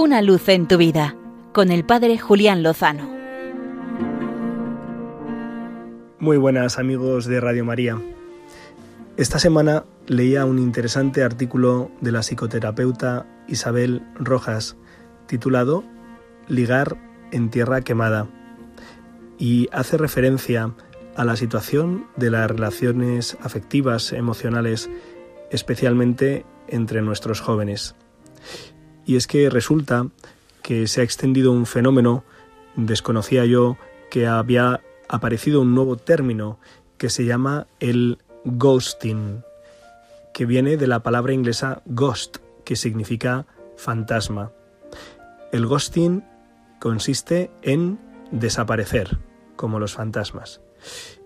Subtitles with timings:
[0.00, 1.16] Una luz en tu vida
[1.52, 3.10] con el Padre Julián Lozano.
[6.20, 8.00] Muy buenas amigos de Radio María.
[9.16, 14.76] Esta semana leía un interesante artículo de la psicoterapeuta Isabel Rojas
[15.26, 15.82] titulado
[16.46, 16.96] Ligar
[17.32, 18.28] en tierra quemada
[19.36, 20.76] y hace referencia
[21.16, 24.88] a la situación de las relaciones afectivas, emocionales,
[25.50, 27.96] especialmente entre nuestros jóvenes.
[29.08, 30.06] Y es que resulta
[30.62, 32.24] que se ha extendido un fenómeno,
[32.76, 33.78] desconocía yo
[34.10, 36.58] que había aparecido un nuevo término
[36.98, 39.42] que se llama el ghosting,
[40.34, 43.46] que viene de la palabra inglesa ghost, que significa
[43.78, 44.52] fantasma.
[45.52, 46.22] El ghosting
[46.78, 47.98] consiste en
[48.30, 49.16] desaparecer,
[49.56, 50.60] como los fantasmas.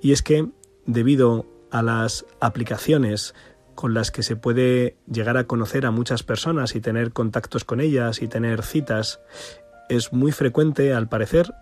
[0.00, 0.46] Y es que,
[0.86, 3.34] debido a las aplicaciones
[3.74, 7.80] con las que se puede llegar a conocer a muchas personas y tener contactos con
[7.80, 9.20] ellas y tener citas,
[9.88, 11.54] es muy frecuente, al parecer,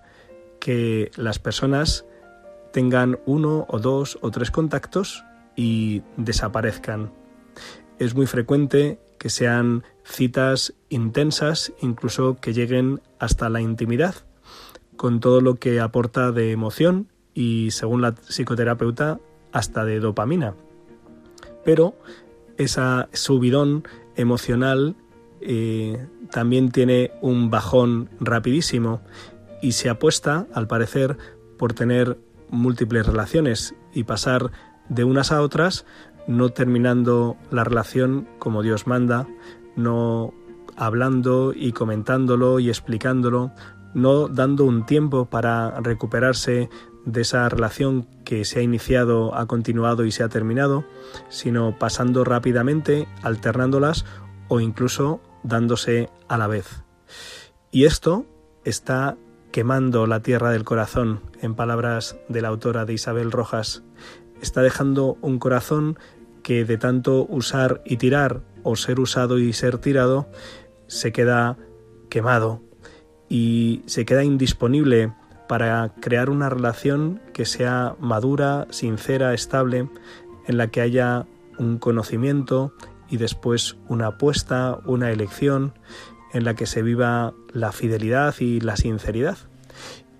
[0.60, 2.04] que las personas
[2.72, 5.24] tengan uno o dos o tres contactos
[5.56, 7.12] y desaparezcan.
[7.98, 14.14] Es muy frecuente que sean citas intensas, incluso que lleguen hasta la intimidad,
[14.96, 19.20] con todo lo que aporta de emoción y, según la psicoterapeuta,
[19.52, 20.54] hasta de dopamina.
[21.64, 21.94] Pero
[22.56, 23.84] esa subidón
[24.16, 24.96] emocional
[25.40, 29.00] eh, también tiene un bajón rapidísimo
[29.60, 31.16] y se apuesta, al parecer,
[31.58, 32.18] por tener
[32.50, 34.50] múltiples relaciones y pasar
[34.88, 35.86] de unas a otras,
[36.26, 39.26] no terminando la relación como Dios manda,
[39.76, 40.32] no
[40.76, 43.52] hablando y comentándolo y explicándolo,
[43.94, 46.68] no dando un tiempo para recuperarse
[47.04, 50.84] de esa relación que se ha iniciado, ha continuado y se ha terminado,
[51.28, 54.04] sino pasando rápidamente, alternándolas
[54.48, 56.82] o incluso dándose a la vez.
[57.70, 58.26] Y esto
[58.64, 59.16] está
[59.50, 63.82] quemando la tierra del corazón, en palabras de la autora de Isabel Rojas.
[64.40, 65.98] Está dejando un corazón
[66.42, 70.28] que de tanto usar y tirar o ser usado y ser tirado,
[70.86, 71.56] se queda
[72.08, 72.62] quemado
[73.28, 75.12] y se queda indisponible
[75.48, 79.88] para crear una relación que sea madura, sincera, estable,
[80.46, 81.26] en la que haya
[81.58, 82.72] un conocimiento
[83.08, 85.74] y después una apuesta, una elección,
[86.32, 89.36] en la que se viva la fidelidad y la sinceridad.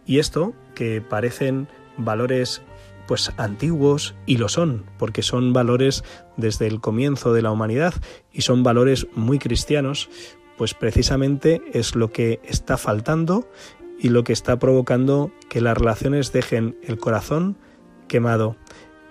[0.05, 2.63] Y esto, que parecen valores
[3.07, 6.05] pues antiguos y lo son, porque son valores
[6.37, 7.95] desde el comienzo de la humanidad
[8.33, 10.09] y son valores muy cristianos,
[10.57, 13.49] pues precisamente es lo que está faltando
[14.03, 17.57] y lo que está provocando que las relaciones dejen el corazón
[18.09, 18.57] quemado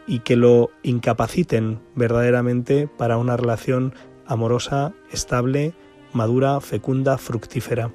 [0.06, 3.96] y que lo incapaciten verdaderamente para una relación
[4.28, 5.74] amorosa, estable,
[6.12, 7.94] madura, fecunda, fructífera.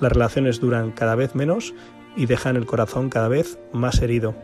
[0.00, 1.74] Las relaciones duran cada vez menos
[2.14, 4.36] y dejan el corazón cada vez más herido.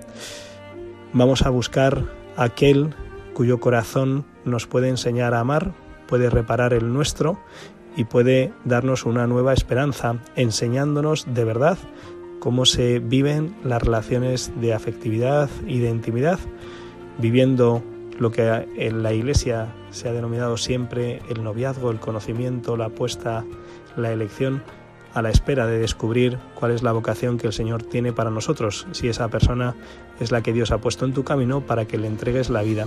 [1.12, 2.06] Vamos a buscar
[2.36, 2.92] aquel
[3.34, 5.74] cuyo corazón nos puede enseñar a amar,
[6.08, 7.38] puede reparar el nuestro
[7.98, 11.76] y puede darnos una nueva esperanza, enseñándonos de verdad
[12.38, 16.38] cómo se viven las relaciones de afectividad y de intimidad,
[17.19, 17.82] viviendo
[18.20, 23.44] lo que en la Iglesia se ha denominado siempre el noviazgo, el conocimiento, la apuesta,
[23.97, 24.62] la elección,
[25.12, 28.87] a la espera de descubrir cuál es la vocación que el Señor tiene para nosotros,
[28.92, 29.75] si esa persona
[30.20, 32.87] es la que Dios ha puesto en tu camino para que le entregues la vida.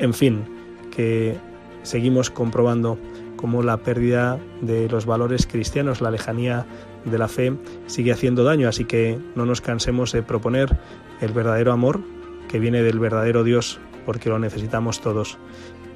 [0.00, 0.44] En fin,
[0.90, 1.36] que
[1.84, 2.98] seguimos comprobando
[3.36, 6.66] cómo la pérdida de los valores cristianos, la lejanía
[7.04, 7.52] de la fe,
[7.86, 10.78] sigue haciendo daño, así que no nos cansemos de proponer
[11.20, 12.00] el verdadero amor
[12.48, 15.38] que viene del verdadero Dios, porque lo necesitamos todos,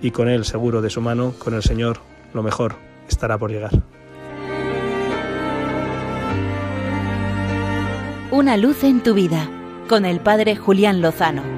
[0.02, 1.98] y con Él, seguro de su mano, con el Señor,
[2.34, 2.76] lo mejor
[3.08, 3.72] estará por llegar.
[8.30, 9.48] Una luz en tu vida,
[9.88, 11.57] con el Padre Julián Lozano.